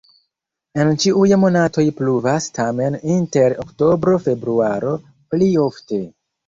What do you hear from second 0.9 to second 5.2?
ĉiuj monatoj pluvas, tamen inter oktobro-februaro